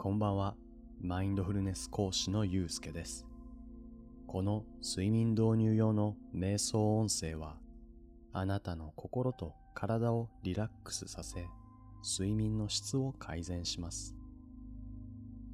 [0.00, 0.54] こんばんは。
[1.00, 3.26] マインドフルネス講師のゆうすけです。
[4.28, 7.56] この睡眠導入用の瞑想音声は、
[8.32, 11.48] あなたの心と体をリラックスさせ、
[12.04, 14.14] 睡眠の質を改善します。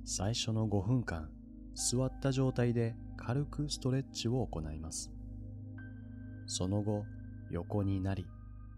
[0.04, 1.30] 最初の5分間、
[1.72, 5.10] 座った状態で軽くストレッチを行います。
[6.46, 7.06] その後、
[7.50, 8.26] 横になり、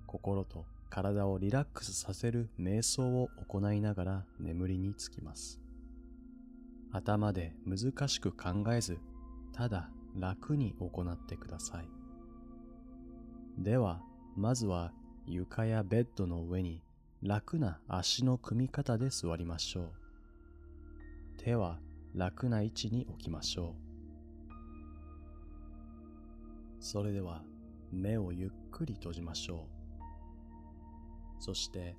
[0.06, 5.60] 心と体をリラックスさせる瞑想を行いながら眠りにつきます。
[6.92, 8.98] 頭で難しく考えず、
[9.52, 11.88] ただ楽に行ってください。
[13.58, 14.00] では、
[14.36, 14.92] まずは
[15.26, 16.82] 床やベッドの上に
[17.22, 19.90] 楽な足の組み方で座りましょう。
[21.38, 21.80] 手は
[22.14, 23.86] 楽な位置に置きましょう。
[26.80, 27.42] それでは
[27.92, 29.75] 目をゆっくり閉じましょう。
[31.38, 31.96] そして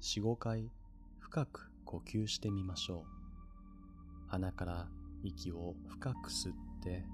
[0.00, 0.70] 4、5回
[1.18, 4.28] 深く呼吸してみましょう。
[4.28, 4.88] 鼻から
[5.22, 7.04] 息を深く吸って、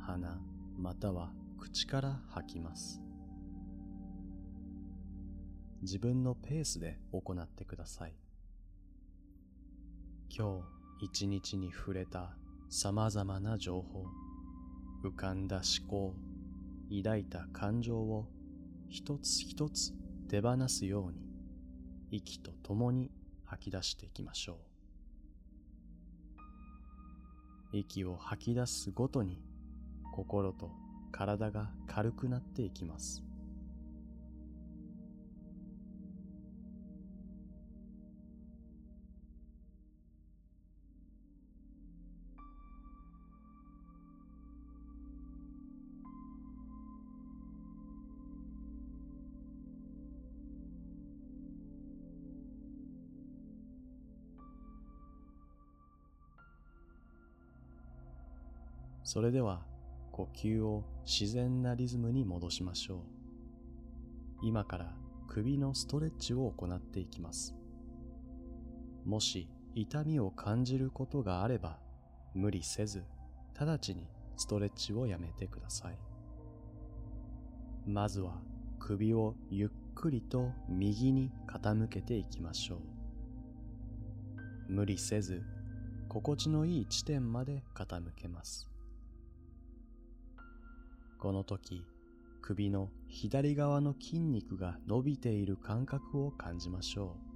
[0.00, 0.40] 鼻
[0.76, 3.00] または口から吐きます。
[5.82, 8.14] 自分のペースで行ってください。
[10.36, 10.62] 今
[10.98, 12.36] 日一日に触れた
[12.68, 14.06] 様々な情報、
[15.04, 16.14] 浮かんだ思考、
[16.90, 18.26] 抱いた感情を
[18.88, 19.92] 一つ一つ
[20.28, 21.18] 手放すように
[22.10, 23.10] 息とともに
[23.44, 24.56] 吐き出していきましょう。
[27.76, 29.42] 息を吐き出すごとに
[30.12, 30.70] 心と
[31.10, 33.22] 体が軽くなっていきます。
[59.04, 59.62] それでは
[60.12, 62.98] 呼吸を自然なリズムに戻しましょう。
[64.42, 64.94] 今から
[65.28, 67.54] 首のストレッチを行っていきます。
[69.04, 71.78] もし痛みを感じることがあれば
[72.32, 73.04] 無理せず
[73.58, 75.98] 直ちにストレッチをやめてください。
[77.86, 78.40] まずは
[78.78, 82.78] 首をゆっくりと右に傾けていきましょう。
[84.72, 85.42] 無理せず
[86.08, 88.73] 心地のいい地点まで傾けます。
[91.18, 91.84] この時、
[92.42, 97.34] 首の左側の筋肉が伸びている感覚を感じましょう。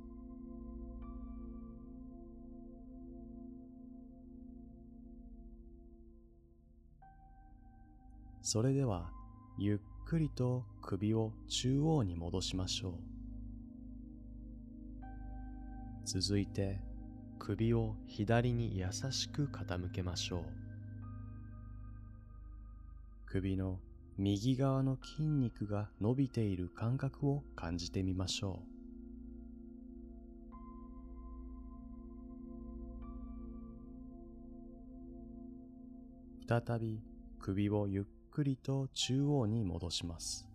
[8.42, 9.10] それでは、
[9.58, 12.92] ゆっくりと首を中央に戻しましょう。
[16.06, 16.80] 続いて、
[17.38, 20.67] 首を左に優しく傾けましょう。
[23.30, 23.78] 首の
[24.16, 28.62] 右側の筋肉が伸びている感覚を感じてみましょ
[36.46, 36.48] う。
[36.48, 37.02] 再び
[37.38, 40.48] 首をゆっくりと中央に戻します。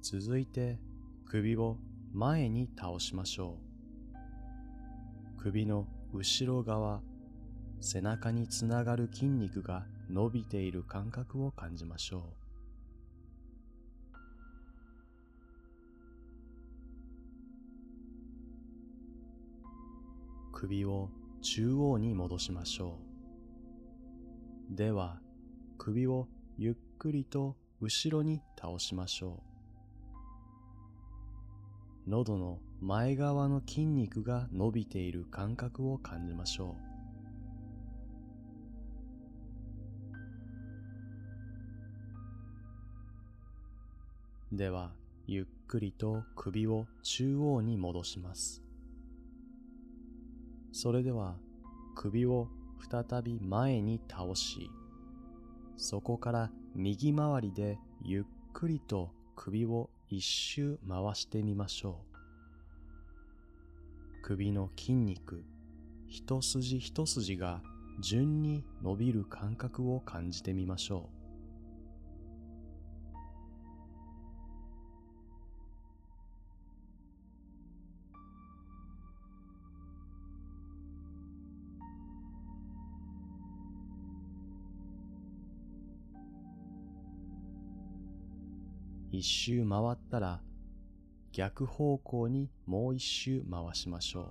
[0.00, 0.78] 続いて
[1.26, 1.76] 首を
[2.14, 3.58] 前に倒しましょ
[5.36, 5.42] う。
[5.42, 7.02] 首の後ろ側、
[7.82, 12.22] 背中につながる筋肉が伸びている感覚を感じましょう。
[20.52, 21.10] 首を
[21.40, 22.98] 中央に戻しましょ
[24.72, 24.76] う。
[24.76, 25.20] では、
[25.78, 26.28] 首を
[26.58, 29.42] ゆっくりと後ろに倒しましょ
[32.06, 32.10] う。
[32.10, 36.89] 喉の前側の筋肉が伸びている感覚を感じましょう。
[44.52, 44.90] では、
[45.28, 48.64] ゆっくりと首を中央に戻します。
[50.72, 51.36] それでは、
[51.94, 52.48] 首を
[52.90, 54.68] 再び前に倒し、
[55.76, 62.16] そこから右回りでゆっくりと首を一周回してみましょう。
[64.22, 65.44] 首の筋肉、
[66.08, 67.62] 一筋一筋が
[68.00, 71.19] 順に伸びる感覚を感じてみましょう。
[89.20, 90.40] 一周回ったら
[91.30, 94.30] 逆方向にもう一周回しましょう。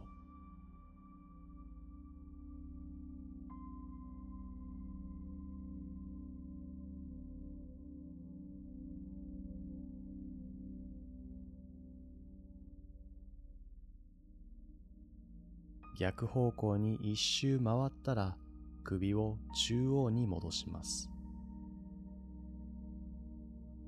[16.00, 18.36] 逆方向に一周回ったら
[18.84, 19.38] 首を
[19.68, 21.12] 中央に戻します。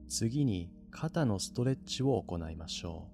[0.07, 3.07] 次に肩のストレッチを行いましょ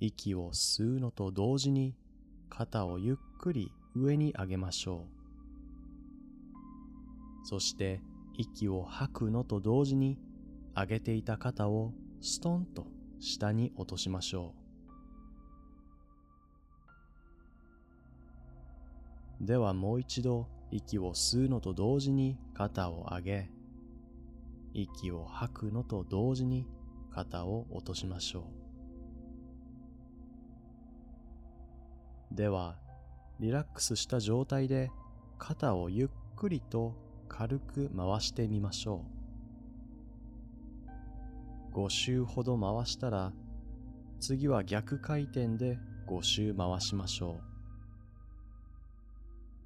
[0.00, 0.04] う。
[0.06, 1.94] 息を吸うのと同時に
[2.48, 5.06] 肩をゆっくり上に上げましょ
[7.44, 7.46] う。
[7.46, 8.00] そして
[8.36, 10.18] 息を吐くのと同時に
[10.74, 12.86] 上げていた肩をストンと
[13.20, 14.54] 下に落としましょ
[19.40, 19.44] う。
[19.46, 23.50] ではもう一度息を吸うのと同時に肩を上げ、
[24.74, 26.66] 息を吐くのと同時に
[27.10, 28.50] 肩を落としましょ
[32.32, 32.34] う。
[32.34, 32.76] では、
[33.38, 34.90] リラックスした状態で
[35.38, 36.94] 肩をゆっくりと
[37.28, 39.04] 軽く回してみましょ
[41.72, 41.76] う。
[41.76, 43.32] 5周ほど回したら、
[44.20, 45.78] 次は逆回転で
[46.08, 47.44] 5周回しましょう。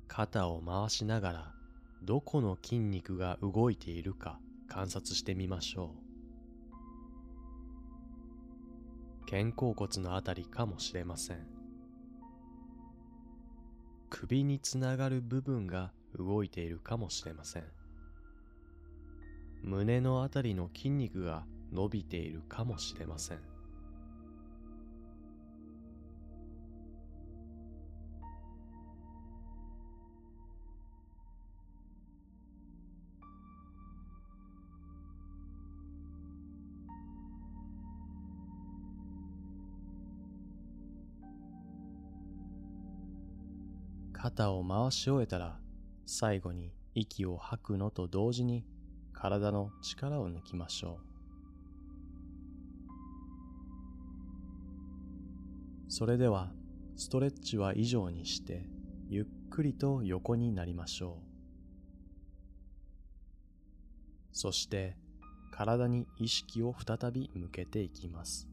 [0.08, 1.52] 肩を回しながら
[2.02, 5.94] どこの筋肉が動いているか観察してみましょ
[9.26, 9.30] う。
[9.30, 11.46] 肩甲骨のあたりかもしれません。
[14.10, 17.64] 首につながる部分が動いているかもしれません。
[19.62, 23.57] 胸のあたりの筋肉が伸びているかもしれません。
[44.38, 45.58] 肩を回し終えたら
[46.06, 48.64] 最後に息を吐くのと同時に
[49.12, 51.00] 体の力を抜きましょ
[55.88, 55.90] う。
[55.90, 56.52] それでは
[56.96, 58.62] ストレッチは以上にして
[59.08, 61.24] ゆっくりと横になりましょう。
[64.30, 64.96] そして
[65.50, 68.48] 体に意識を再び向けていきます。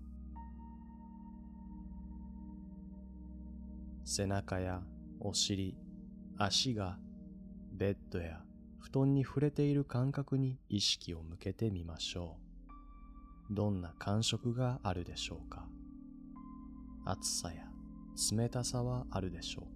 [4.03, 4.81] 背中や
[5.19, 5.75] お尻、
[6.37, 6.97] 足が
[7.71, 8.41] ベッドや
[8.79, 12.37] 布団に触れている感覚に意識を向けてみましょ
[13.51, 13.53] う。
[13.53, 15.67] どんな感触があるでしょうか？
[17.05, 17.63] 暑さや
[18.31, 19.74] 冷たさはあるでしょうか？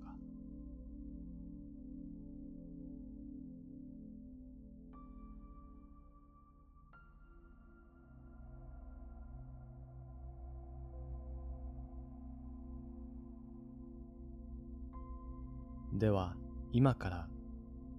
[15.99, 16.33] では
[16.71, 17.27] 今から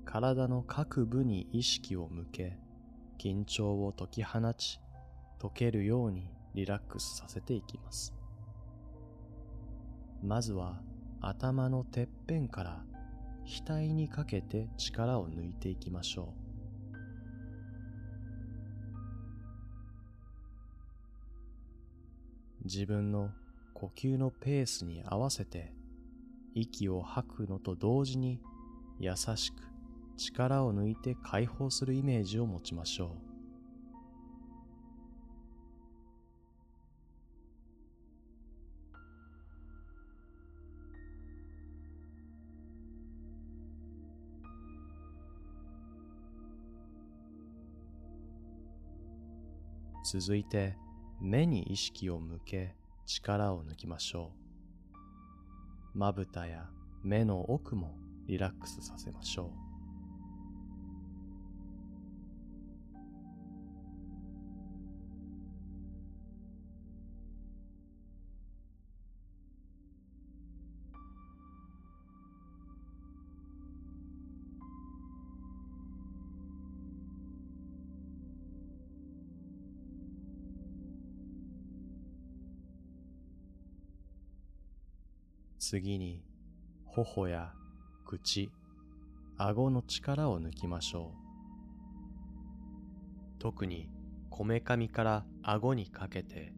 [0.06, 2.56] 体の各部に意識を向け
[3.18, 4.80] 緊張を解き放ち
[5.38, 8.14] 解けるようにリラックスさせていきます。
[10.22, 10.80] まずは
[11.20, 12.82] 頭のてっぺんから
[13.44, 16.32] 額にかけて力を抜いていきましょ
[22.62, 22.64] う。
[22.64, 23.30] 自分の
[23.74, 25.74] 呼吸のペースに合わせて
[26.54, 28.40] 息を吐くのと同時に
[28.98, 29.62] 優しく
[30.16, 33.30] 力を抜いて解放するイメージを持ちましょう。
[50.12, 50.76] 続いて
[51.20, 52.74] 目に意識を向け
[53.06, 54.49] 力を抜きましょう。
[55.94, 56.66] まぶたや
[57.02, 59.69] 目の奥もリラックスさせましょう。
[85.62, 86.24] 次に
[86.86, 87.52] 頬や
[88.06, 88.50] 口、
[89.36, 91.18] 顎の力を抜きましょう。
[93.38, 93.90] 特に
[94.30, 96.54] こめかみから顎にかけて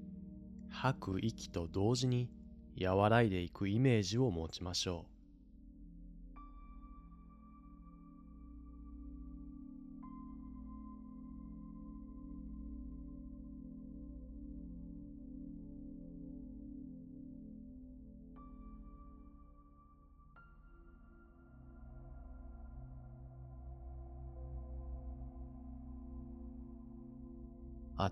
[0.71, 2.31] 吐く息と同時に
[2.81, 5.12] 和らいでいくイメージを持ちましょう。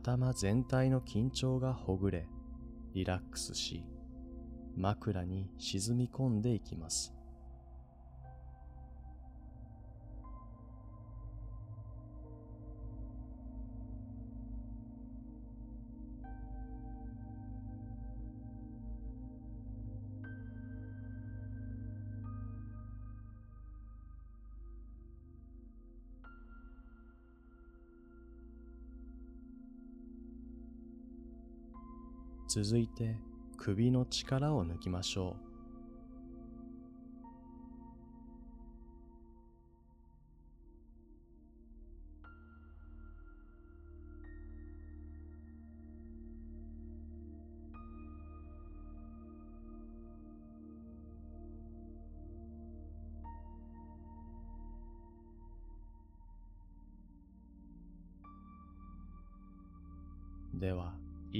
[0.02, 2.26] 頭全体の緊張がほぐれ、
[2.94, 3.86] リラックスし、
[4.74, 7.14] 枕に沈み込んでいきます。
[32.52, 33.16] 続いて
[33.58, 35.49] 首の力を抜きましょう。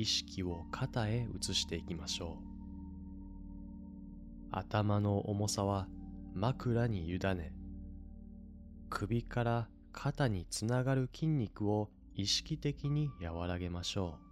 [0.00, 2.46] 意識を肩へ移していきましょう。
[4.50, 5.88] 頭の重さは
[6.34, 7.52] 枕に委ね
[8.88, 14.29] 首から肩につながる筋肉を意識的に和らげましょう。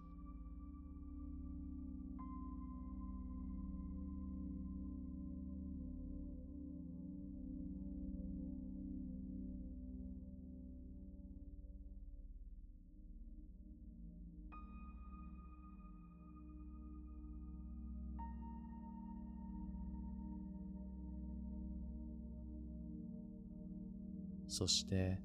[24.58, 25.20] そして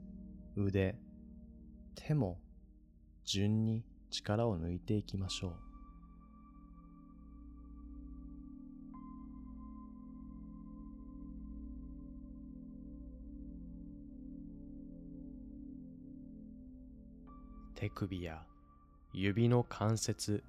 [0.56, 0.96] 腕、
[1.96, 2.38] 手も
[3.26, 5.54] 順に力を抜いていきましょう。
[17.74, 18.44] 手首や
[19.14, 20.44] 指の関節、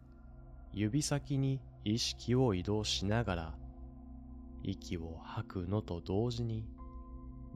[0.74, 3.54] 指先に意識を移動しながら
[4.62, 6.66] 息を吐くのと同時に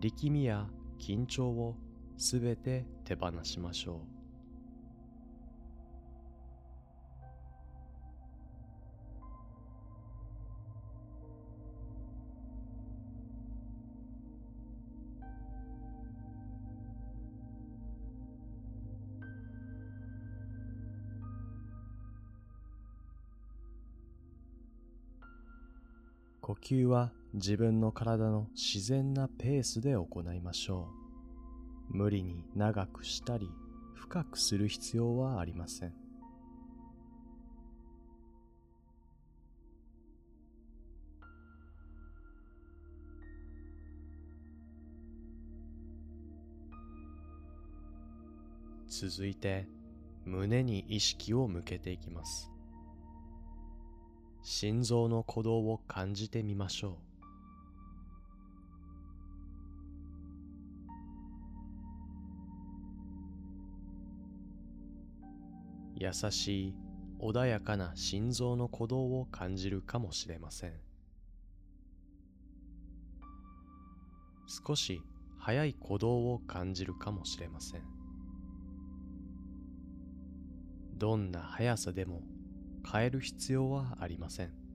[0.00, 0.66] 力みや
[0.98, 1.76] 緊張を
[2.16, 4.17] すべて手放しましょう。
[26.60, 30.88] 吸は自分の体の自然なペースで行いましょ
[31.92, 31.96] う。
[31.96, 33.48] 無理に長くしたり
[33.94, 35.94] 深くする必要はありません。
[48.88, 49.66] 続いて
[50.24, 52.50] 胸に意識を向けていきます。
[54.50, 56.96] 心臓の鼓動を感じてみましょう。
[65.96, 66.74] 優しい
[67.20, 70.72] 穏やかな心臓の鼓動を感じるかもしれません。
[74.66, 75.02] 少し
[75.38, 77.82] 速い鼓動を感じるかもしれません。
[80.96, 82.22] どんな速さでも
[82.90, 84.68] 変える必要はありません。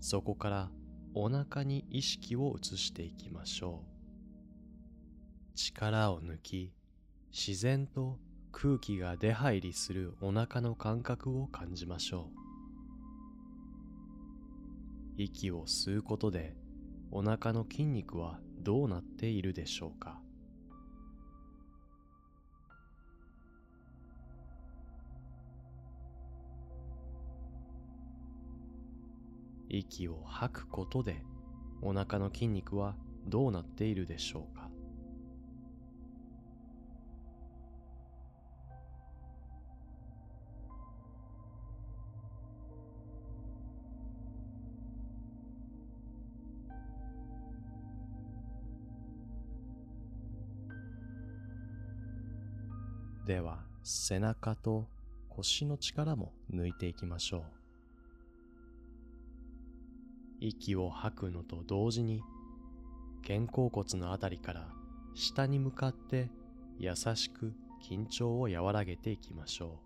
[0.00, 0.70] そこから
[1.14, 5.56] お腹に意識を移していきましょう。
[5.56, 6.72] 力を抜き、
[7.32, 8.18] 自然と
[8.52, 12.45] 空気が出入りするお腹の感覚を感じましょう。
[15.18, 16.54] 息を吸うことで
[17.10, 20.20] お腹の筋肉はどうなっているでしょうか？
[29.70, 31.22] 息を吐くことで
[31.80, 32.94] お腹の筋肉は
[33.26, 34.65] どうなっているでしょうか？
[53.26, 54.86] では背中と
[55.28, 57.42] 腰の力も抜いていきましょう。
[60.38, 62.22] 息を吐くのと同時に
[63.26, 64.68] 肩甲骨のあたりから
[65.16, 66.30] 下に向かって
[66.78, 67.52] 優しく
[67.82, 69.85] 緊張を和らげていきましょう。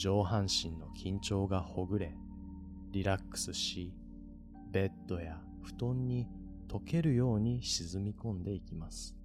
[0.00, 2.14] 上半身の緊張がほぐれ、
[2.90, 3.92] リラックスし、
[4.72, 6.26] ベッドや布団に
[6.68, 9.19] 溶けるように沈み込んでいきます。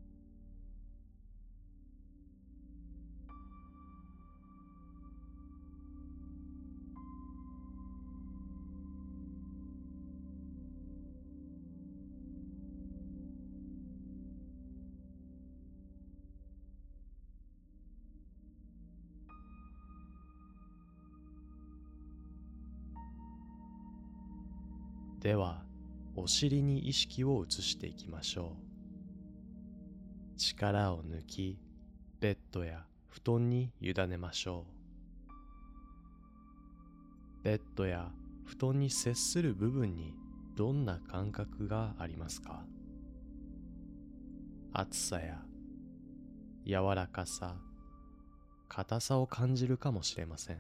[25.26, 25.64] では
[26.16, 28.56] お尻に意識を移していきましょ
[30.36, 30.38] う。
[30.38, 31.58] 力を抜き
[32.20, 34.68] ベッドや布団に委ねましょ
[37.42, 37.44] う。
[37.44, 38.12] ベッドや
[38.46, 40.14] 布団に接する部分に
[40.56, 42.64] どんな感覚がありますか？
[44.74, 45.42] 熱さや
[46.68, 47.56] 柔らかさ
[48.70, 50.60] 硬さを感じるかもしれません。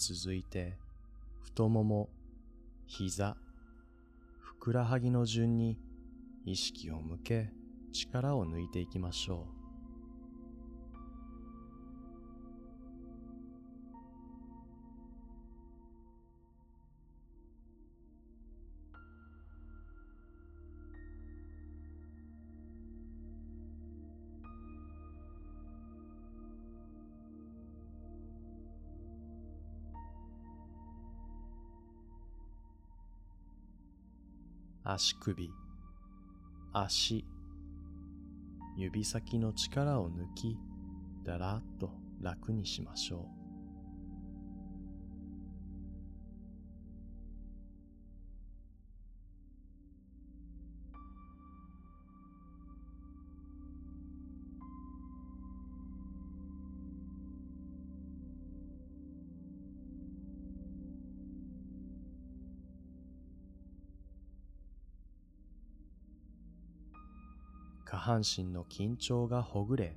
[0.00, 0.78] 続いて
[1.42, 2.08] 太もも、
[2.86, 3.36] 膝、
[4.40, 5.78] ふくらはぎの順に
[6.46, 7.50] 意識を向け
[7.92, 9.59] 力を抜いていきましょう。
[34.92, 35.52] 足首、
[36.72, 37.24] 足、
[38.76, 40.58] 指先の力を抜き、
[41.24, 43.39] だらっと楽にしましょう。
[67.90, 69.96] 下半身の緊張がほぐれ、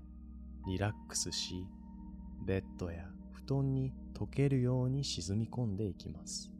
[0.65, 1.67] リラックスし、
[2.43, 6.52] ベッドや布団に溶けるように沈み込んでいきます。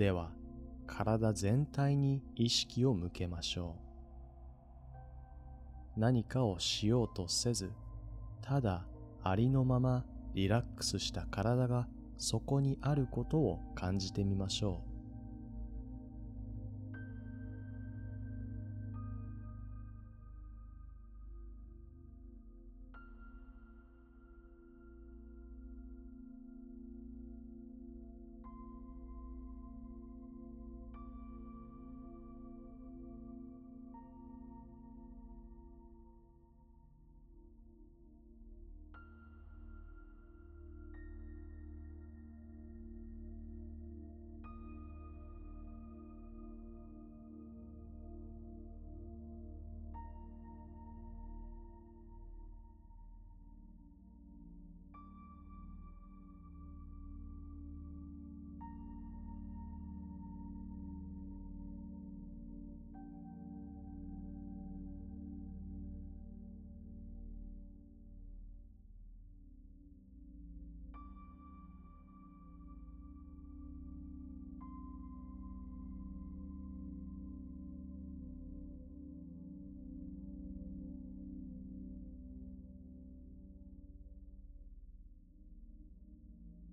[0.00, 0.30] では
[0.86, 3.76] 体全体に意識を向けましょ
[5.94, 6.00] う。
[6.00, 7.70] 何かをしようとせず
[8.40, 8.86] ただ
[9.22, 11.86] ありのままリラックスした体が
[12.16, 14.89] そこにあることを感じてみましょう。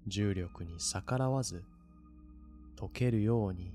[0.08, 1.64] 重力に逆らわず
[2.78, 3.74] 溶けるように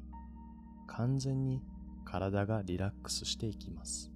[0.86, 1.62] 完全に
[2.04, 4.11] 体がリラックスしていきます。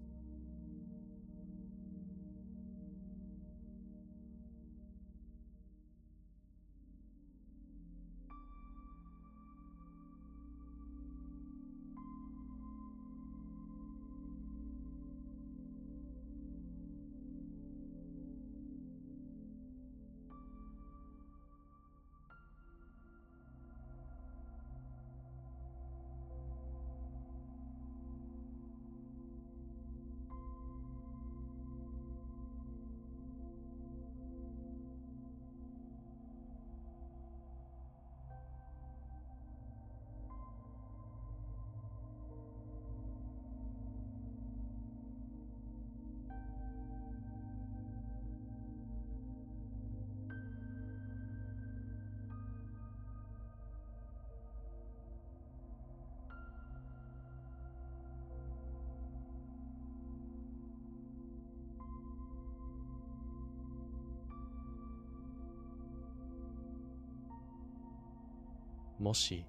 [68.98, 69.44] もし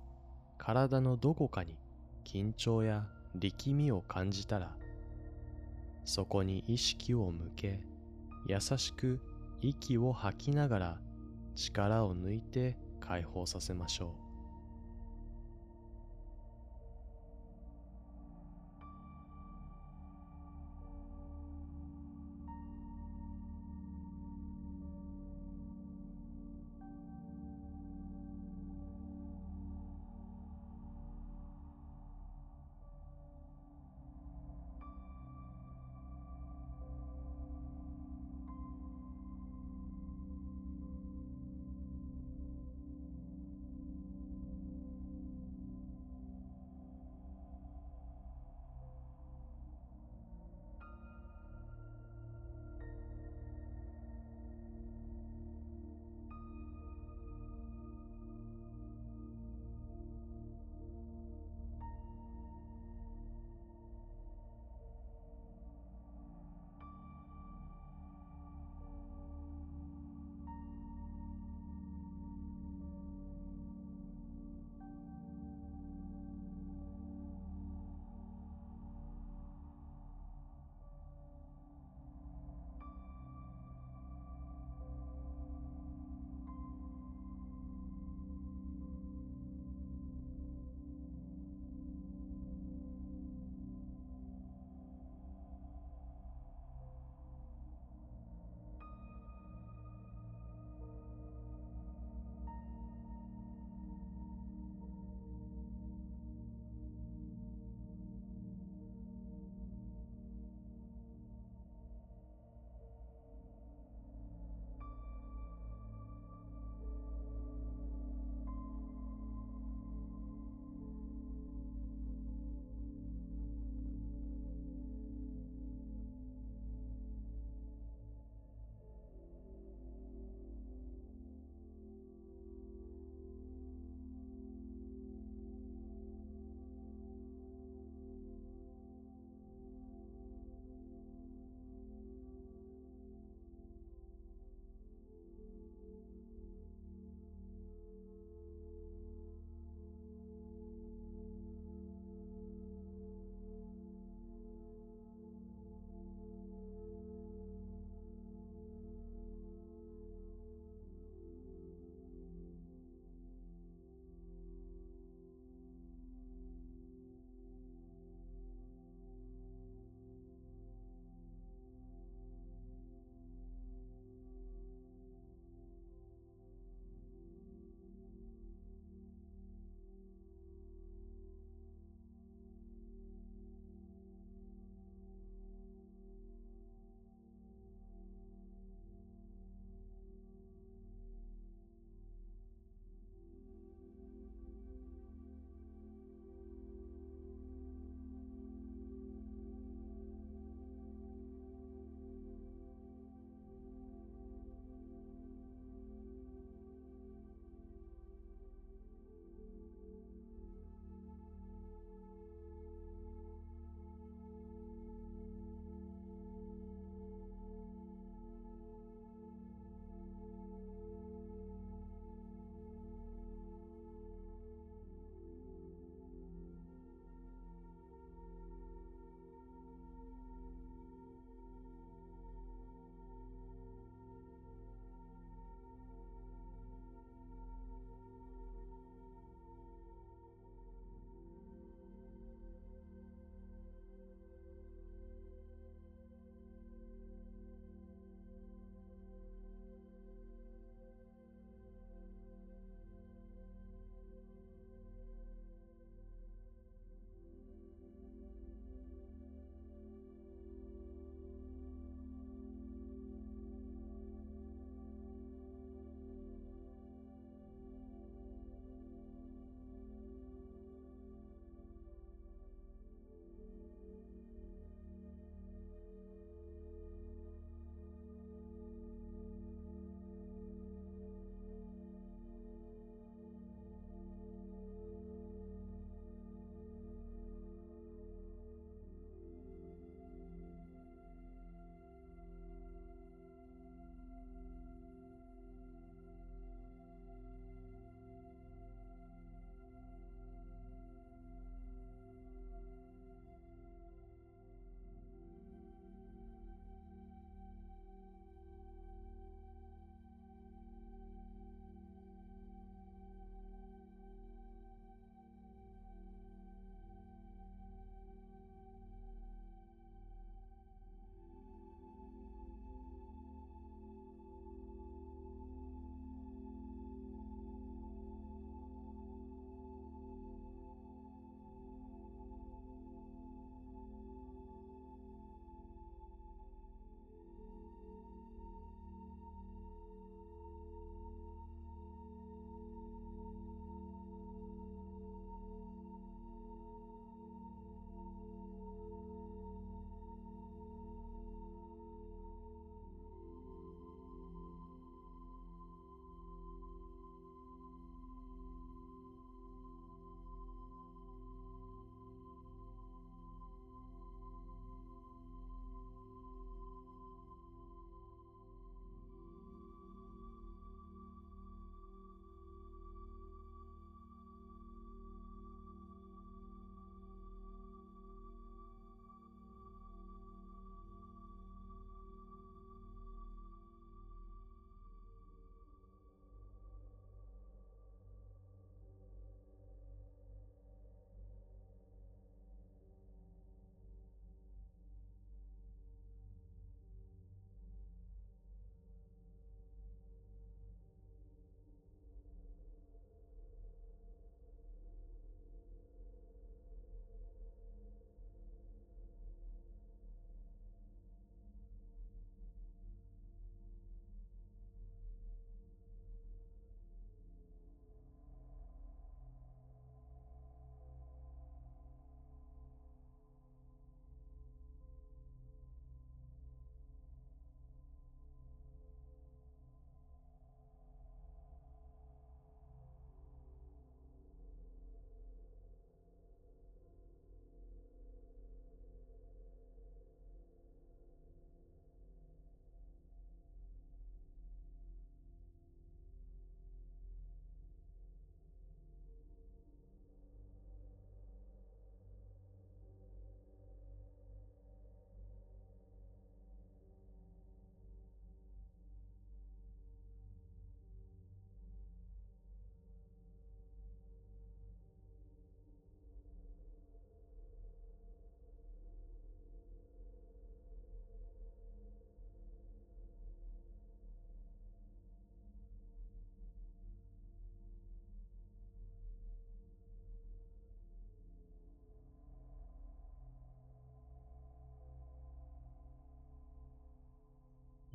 [0.58, 1.78] 体のどこかに
[2.26, 4.76] 緊張や力みを感じたら
[6.04, 7.80] そこに意識を向け
[8.48, 9.20] 優しく
[9.62, 10.98] 息を吐きながら
[11.56, 14.27] 力を抜いて解放させましょう。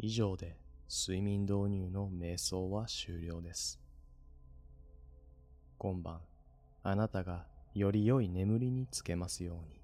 [0.05, 0.57] 以上で
[0.91, 3.81] 睡眠導入の瞑想は終了です。
[5.79, 6.21] 今晩、
[6.83, 9.82] あなたがより良い眠りにつけますように。